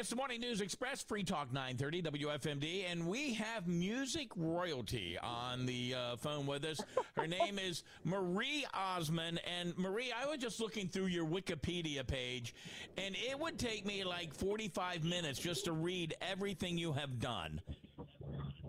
[0.00, 5.66] It's the Morning News Express, Free Talk 930 WFMD, and we have music royalty on
[5.66, 6.80] the uh, phone with us.
[7.16, 9.42] Her name is Marie Osmond.
[9.44, 12.54] And Marie, I was just looking through your Wikipedia page,
[12.96, 17.60] and it would take me like 45 minutes just to read everything you have done.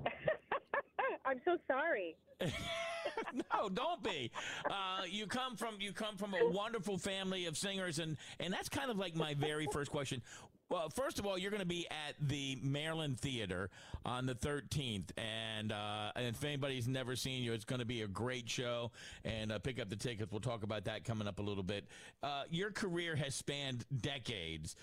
[1.25, 2.17] I'm so sorry.
[3.33, 4.31] no, don't be.
[4.65, 8.69] Uh, you come from you come from a wonderful family of singers, and and that's
[8.69, 10.21] kind of like my very first question.
[10.71, 13.69] Well, first of all, you're going to be at the Maryland Theater
[14.05, 18.03] on the 13th, and, uh, and if anybody's never seen you, it's going to be
[18.03, 18.91] a great show.
[19.25, 20.31] And uh, pick up the tickets.
[20.31, 21.87] We'll talk about that coming up a little bit.
[22.23, 24.77] Uh, your career has spanned decades.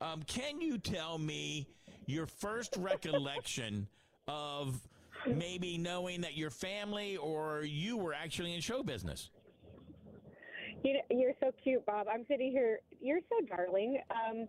[0.00, 1.66] Um, can you tell me
[2.06, 3.88] your first recollection
[4.28, 4.80] of
[5.26, 9.30] maybe knowing that your family or you were actually in show business?
[10.84, 12.06] You know, you're so cute, Bob.
[12.08, 12.78] I'm sitting here.
[13.00, 14.00] You're so darling.
[14.08, 14.46] Um,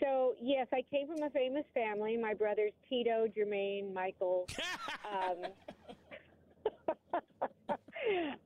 [0.00, 2.16] so yes, I came from a famous family.
[2.16, 4.48] My brothers Tito, Jermaine, Michael.
[5.12, 5.50] um,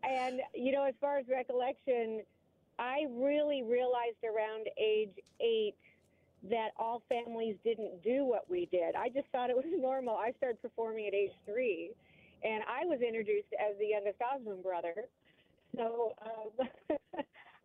[0.05, 2.23] and you know, as far as recollection,
[2.79, 5.75] I really realized around age eight
[6.49, 8.95] that all families didn't do what we did.
[8.95, 10.17] I just thought it was normal.
[10.17, 11.91] I started performing at age three,
[12.43, 14.95] and I was introduced as the youngest Osmond brother.
[15.77, 16.69] So um,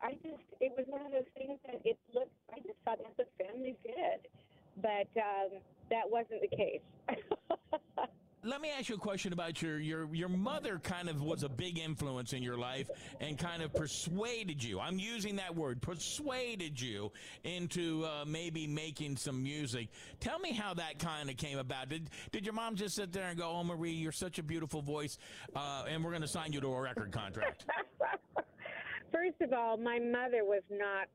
[0.01, 3.17] I just, it was one of those things that it looked, I just thought that's
[3.17, 4.27] what families did.
[4.81, 6.81] But um, that wasn't the case.
[8.45, 11.49] Let me ask you a question about your, your your mother kind of was a
[11.49, 14.79] big influence in your life and kind of persuaded you.
[14.79, 17.11] I'm using that word, persuaded you
[17.43, 19.87] into uh, maybe making some music.
[20.19, 21.89] Tell me how that kind of came about.
[21.89, 24.83] Did did your mom just sit there and go, "Oh, Marie, you're such a beautiful
[24.83, 25.17] voice,
[25.55, 27.65] uh, and we're going to sign you to a record contract"?
[29.15, 31.07] First of all, my mother was not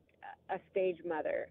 [0.49, 1.49] a stage mother.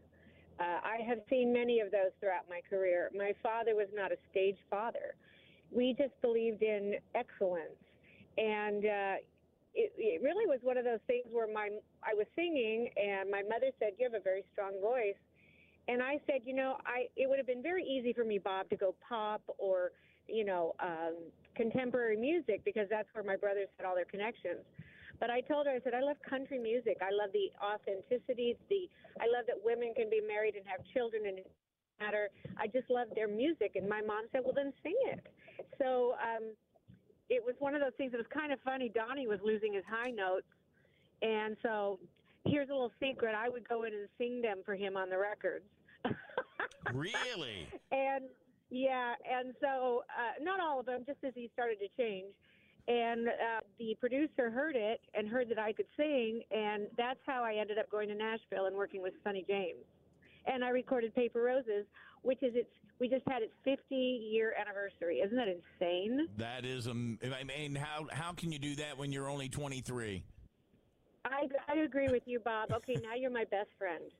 [0.60, 3.12] Uh, I have seen many of those throughout my career.
[3.16, 5.14] My father was not a stage father.
[5.72, 7.78] We just believed in excellence,
[8.40, 9.16] and uh,
[9.76, 11.70] it, it really was one of those things where my
[12.02, 15.22] I was singing, and my mother said, "You have a very strong voice,"
[15.88, 18.70] and I said, "You know, I it would have been very easy for me, Bob,
[18.72, 19.92] to go pop or
[20.28, 21.14] you know um,
[21.54, 24.66] contemporary music because that's where my brothers had all their connections."
[25.20, 26.98] But I told her, I said, I love country music.
[27.02, 28.56] I love the authenticity.
[28.70, 28.88] The
[29.20, 31.40] I love that women can be married and have children and
[32.00, 32.30] matter.
[32.58, 33.74] I just love their music.
[33.76, 35.28] And my mom said, well, then sing it.
[35.78, 36.56] So um,
[37.30, 38.90] it was one of those things It was kind of funny.
[38.90, 40.48] Donnie was losing his high notes,
[41.22, 42.00] and so
[42.46, 43.36] here's a little secret.
[43.36, 45.66] I would go in and sing them for him on the records.
[46.94, 47.68] really?
[47.92, 48.26] And
[48.70, 52.34] yeah, and so uh, not all of them, just as he started to change
[52.90, 57.44] and uh, the producer heard it and heard that I could sing, and that's how
[57.44, 59.86] I ended up going to Nashville and working with Sonny James.
[60.48, 61.86] And I recorded Paper Roses,
[62.24, 62.70] which is its.
[63.00, 65.20] We just had its 50 year anniversary.
[65.20, 66.28] Isn't that insane?
[66.38, 66.88] That is.
[66.88, 70.24] Um, I mean, how how can you do that when you're only 23?
[71.26, 72.72] I, I agree with you, Bob.
[72.72, 74.04] Okay, now you're my best friend.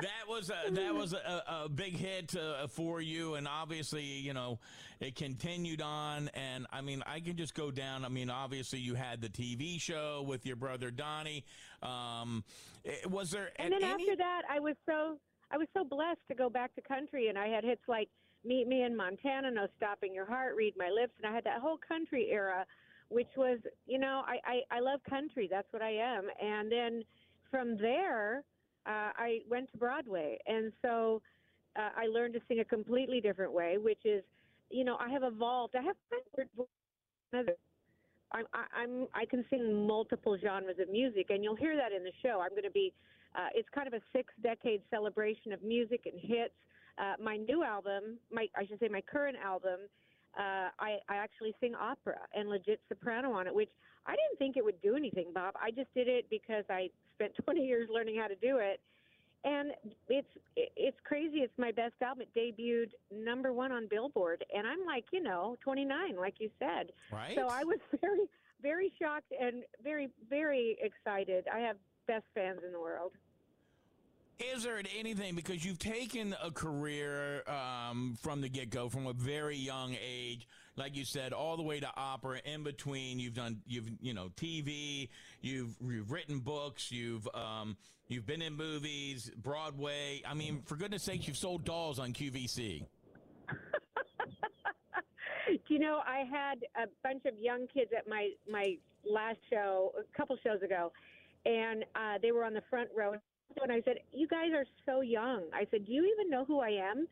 [0.00, 4.32] that was a, that was a, a big hit uh, for you, and obviously, you
[4.32, 4.58] know,
[5.00, 6.30] it continued on.
[6.34, 8.04] And I mean, I can just go down.
[8.04, 11.44] I mean, obviously, you had the TV show with your brother Donnie.
[11.82, 12.44] Um,
[13.08, 13.50] was there?
[13.56, 15.18] And then any- after that, I was so
[15.50, 18.08] I was so blessed to go back to country, and I had hits like
[18.44, 21.60] "Meet Me in Montana," "No Stopping Your Heart," "Read My Lips," and I had that
[21.60, 22.64] whole country era
[23.10, 24.38] which was, you know, I,
[24.70, 25.48] I, I love country.
[25.50, 26.28] That's what I am.
[26.40, 27.02] And then
[27.50, 28.44] from there,
[28.86, 30.38] uh, I went to Broadway.
[30.46, 31.20] And so
[31.76, 34.22] uh, I learned to sing a completely different way, which is,
[34.70, 35.74] you know, I have evolved.
[35.76, 35.96] I have
[38.32, 42.12] I'm, I'm, I can sing multiple genres of music, and you'll hear that in the
[42.22, 42.40] show.
[42.40, 42.92] I'm going to be,
[43.34, 46.54] uh, it's kind of a six decade celebration of music and hits.
[46.98, 49.80] Uh, my new album, my, I should say my current album,
[50.38, 53.70] uh, I, I actually sing opera and legit soprano on it, which
[54.06, 55.54] I didn't think it would do anything, Bob.
[55.60, 58.80] I just did it because I spent 20 years learning how to do it.
[59.42, 59.70] And
[60.08, 61.38] it's it's crazy.
[61.38, 62.26] It's my best album.
[62.34, 66.92] It debuted number one on Billboard, and I'm like, you know, 29, like you said.
[67.10, 67.34] Right.
[67.34, 68.28] So I was very,
[68.60, 71.46] very shocked and very, very excited.
[71.50, 73.12] I have best fans in the world.
[74.40, 79.12] Is there anything because you've taken a career um, from the get go, from a
[79.12, 82.40] very young age, like you said, all the way to opera.
[82.46, 85.10] In between, you've done you've you know TV,
[85.42, 87.76] you've, you've written books, you've um,
[88.08, 90.22] you've been in movies, Broadway.
[90.26, 92.86] I mean, for goodness sakes, you've sold dolls on QVC.
[95.48, 99.92] Do you know I had a bunch of young kids at my my last show
[99.98, 100.92] a couple shows ago,
[101.44, 103.16] and uh, they were on the front row
[103.62, 106.60] and I said, "You guys are so young." I said, "Do you even know who
[106.60, 107.06] I am?"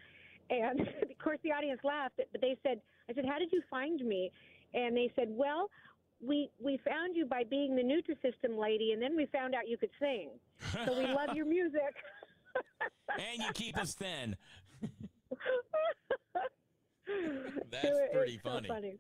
[0.51, 0.81] And
[1.11, 2.21] of course, the audience laughed.
[2.33, 2.81] But they said,
[3.11, 4.31] "I said, how did you find me?"
[4.75, 5.71] And they said, "Well."
[6.21, 9.77] We we found you by being the Nutrisystem lady, and then we found out you
[9.77, 10.31] could sing.
[10.85, 11.95] So we love your music.
[13.13, 14.35] and you keep us thin.
[17.71, 18.69] That's it- pretty it's so funny.
[18.69, 18.99] funny.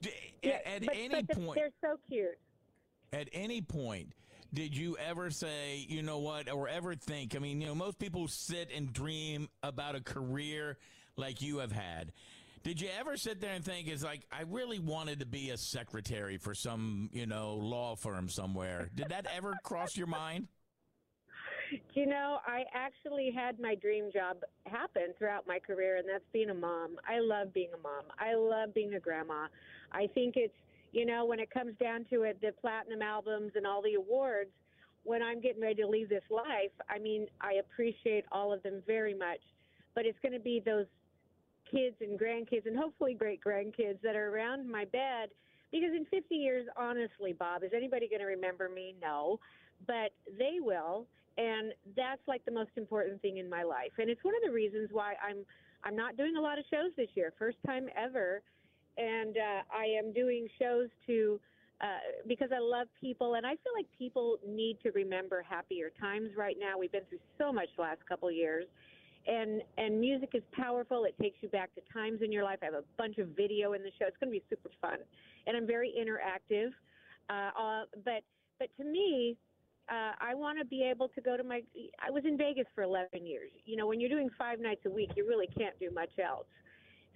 [0.00, 0.10] D-
[0.44, 2.38] Yeah, at but, any but point, they're so cute.
[3.12, 4.12] at any point,
[4.52, 7.36] did you ever say, you know what, or ever think?
[7.36, 10.78] I mean, you know, most people sit and dream about a career
[11.16, 12.12] like you have had.
[12.62, 15.56] Did you ever sit there and think, it's like, I really wanted to be a
[15.56, 18.90] secretary for some, you know, law firm somewhere?
[18.94, 20.48] Did that ever cross your mind?
[21.92, 26.50] You know, I actually had my dream job happen throughout my career, and that's being
[26.50, 26.96] a mom.
[27.06, 28.04] I love being a mom.
[28.18, 29.46] I love being a grandma.
[29.92, 30.54] I think it's,
[30.92, 34.50] you know, when it comes down to it, the platinum albums and all the awards,
[35.04, 38.82] when I'm getting ready to leave this life, I mean, I appreciate all of them
[38.86, 39.40] very much.
[39.94, 40.86] But it's going to be those
[41.70, 45.30] kids and grandkids and hopefully great grandkids that are around my bed
[45.70, 48.94] because in 50 years honestly bob is anybody going to remember me?
[49.00, 49.38] No.
[49.86, 51.06] But they will
[51.36, 53.92] and that's like the most important thing in my life.
[53.98, 55.44] And it's one of the reasons why i'm
[55.84, 57.32] i'm not doing a lot of shows this year.
[57.38, 58.42] First time ever
[58.98, 61.40] and uh, i am doing shows to
[61.80, 61.86] uh,
[62.26, 66.56] because I love people, and I feel like people need to remember happier times right
[66.58, 66.76] now.
[66.76, 68.64] We've been through so much the last couple years,
[69.28, 71.04] and and music is powerful.
[71.04, 72.58] It takes you back to times in your life.
[72.62, 74.06] I have a bunch of video in the show.
[74.06, 74.98] It's going to be super fun,
[75.46, 76.70] and I'm very interactive.
[77.30, 78.24] Uh, uh, but
[78.58, 79.36] but to me,
[79.88, 81.62] uh, I want to be able to go to my.
[82.04, 83.50] I was in Vegas for 11 years.
[83.66, 86.46] You know, when you're doing five nights a week, you really can't do much else.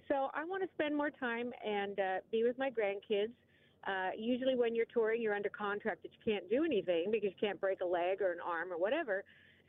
[0.07, 3.31] So I want to spend more time and uh, be with my grandkids.
[3.85, 7.47] Uh, usually, when you're touring, you're under contract that you can't do anything because you
[7.47, 9.23] can't break a leg or an arm or whatever.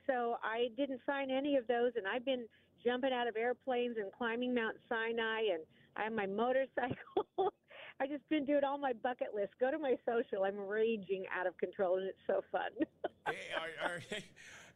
[0.07, 2.45] So I didn't sign any of those, and I've been
[2.85, 5.63] jumping out of airplanes and climbing Mount Sinai, and
[5.97, 7.27] I have my motorcycle.
[8.01, 9.53] I just been doing all my bucket list.
[9.61, 10.45] Go to my social.
[10.45, 12.71] I'm raging out of control, and it's so fun.
[13.26, 14.03] Hey, are, are,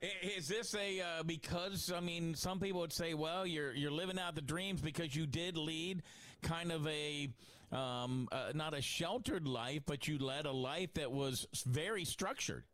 [0.36, 4.18] is this a uh, because I mean some people would say well you're you're living
[4.18, 6.02] out the dreams because you did lead
[6.42, 7.28] kind of a
[7.72, 12.64] um, uh, not a sheltered life but you led a life that was very structured.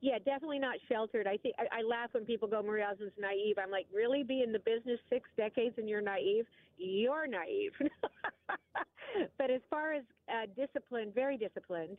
[0.00, 1.26] Yeah, definitely not sheltered.
[1.26, 3.56] I think I, laugh when people go, Marie Osmond's naive.
[3.60, 4.22] I'm like, really?
[4.22, 6.46] Be in the business six decades and you're naive?
[6.76, 7.72] You're naive.
[9.38, 11.96] but as far as uh, disciplined, very disciplined,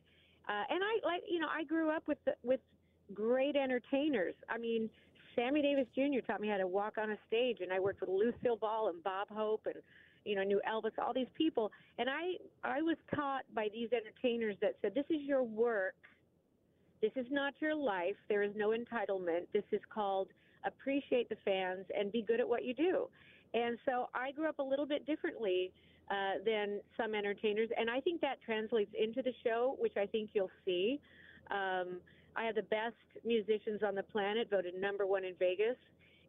[0.48, 2.60] uh, and I like, you know, I grew up with the, with
[3.14, 4.34] great entertainers.
[4.50, 4.90] I mean,
[5.36, 6.26] Sammy Davis Jr.
[6.26, 9.04] taught me how to walk on a stage, and I worked with Lucille Ball and
[9.04, 9.76] Bob Hope, and
[10.26, 12.34] you know, knew Elvis, all these people, and I
[12.64, 15.96] I was taught by these entertainers that said, this is your work.
[17.02, 18.16] This is not your life.
[18.28, 19.48] There is no entitlement.
[19.54, 20.28] This is called
[20.66, 23.08] appreciate the fans and be good at what you do.
[23.54, 25.72] And so I grew up a little bit differently
[26.10, 30.32] uh, than some entertainers, and I think that translates into the show, which I think
[30.34, 31.00] you'll see.
[31.52, 32.02] Um,
[32.36, 32.96] I have the best
[33.26, 35.78] musicians on the planet, voted number one in Vegas,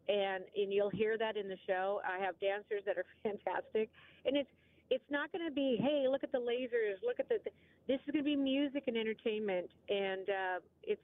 [0.07, 2.01] and and you'll hear that in the show.
[2.05, 3.89] I have dancers that are fantastic,
[4.25, 4.49] and it's
[4.89, 7.39] it's not going to be hey look at the lasers, look at the.
[7.87, 11.01] This is going to be music and entertainment, and uh, it's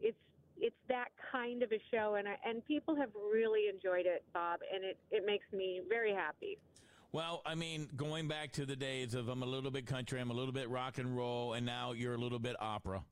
[0.00, 0.18] it's
[0.58, 4.60] it's that kind of a show, and I, and people have really enjoyed it, Bob,
[4.72, 6.58] and it it makes me very happy.
[7.12, 10.30] Well, I mean, going back to the days of I'm a little bit country, I'm
[10.30, 13.02] a little bit rock and roll, and now you're a little bit opera.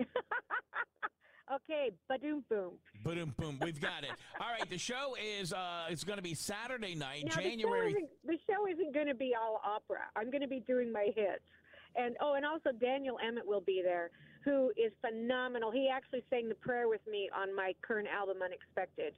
[0.00, 2.72] okay, badoom boom.
[3.02, 3.58] Boom, boom.
[3.60, 4.10] We've got it.
[4.40, 7.92] All right, the show is uh, it's going to be Saturday night, Now, January.
[7.92, 10.02] The show, isn't, the show isn't going to be all opera.
[10.16, 11.42] I'm going to be doing my hits.
[11.96, 14.10] And oh, and also Daniel Emmett will be there,
[14.44, 15.70] who is phenomenal.
[15.70, 19.14] He actually sang the prayer with me on my current album, Unexpected.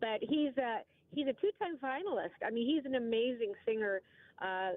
[0.00, 0.80] But he's a
[1.14, 2.36] he's a two-time finalist.
[2.44, 4.00] I mean, he's an amazing singer.
[4.40, 4.72] Uh,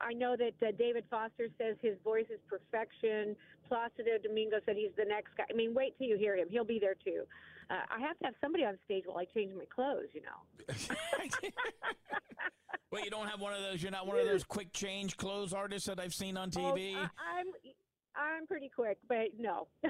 [0.00, 3.36] I know that uh, David Foster says his voice is perfection.
[3.70, 5.44] Placido Domingo said he's the next guy.
[5.50, 6.48] I mean, wait till you hear him.
[6.50, 7.24] He'll be there too.
[7.70, 10.66] Uh, I have to have somebody on stage while I change my clothes, you know.
[12.90, 13.82] well, you don't have one of those.
[13.82, 16.94] You're not one of those quick change clothes artists that I've seen on TV.
[16.96, 17.46] Oh, I, I'm
[18.14, 19.68] I'm pretty quick, but no.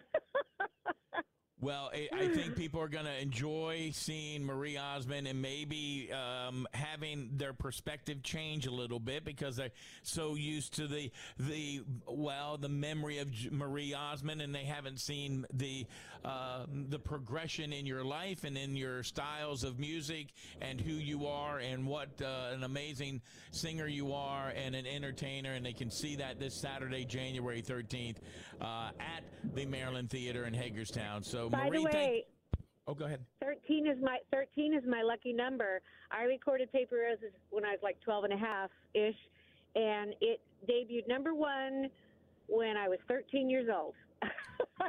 [1.62, 6.66] Well, I, I think people are going to enjoy seeing Marie Osmond and maybe um,
[6.74, 9.70] having their perspective change a little bit because they're
[10.02, 15.46] so used to the the well the memory of Marie Osmond and they haven't seen
[15.52, 15.86] the
[16.24, 20.28] uh, the progression in your life and in your styles of music
[20.60, 23.20] and who you are and what uh, an amazing
[23.52, 28.16] singer you are and an entertainer and they can see that this Saturday, January 13th
[28.60, 29.22] uh, at
[29.54, 31.22] the Maryland Theater in Hagerstown.
[31.22, 32.24] So By Marie, the way, thank-
[32.86, 33.24] oh, go ahead.
[33.40, 35.80] 13 is my 13 is my lucky number.
[36.10, 39.16] I recorded Paper Roses when I was like 12 and a half ish,
[39.76, 41.88] and it debuted number one
[42.48, 43.94] when I was 13 years old.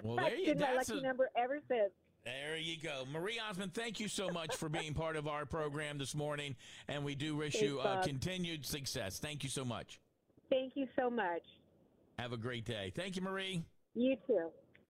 [0.03, 1.91] Well, there you- been my lucky a- number ever since.
[2.25, 3.03] There you go.
[3.11, 6.55] Marie Osmond, thank you so much for being part of our program this morning,
[6.87, 9.19] and we do wish Thanks, you uh, continued success.
[9.19, 9.99] Thank you so much.
[10.49, 11.41] Thank you so much.
[12.17, 12.91] Have a great day.
[12.95, 13.63] Thank you, Marie.
[13.93, 14.49] You too.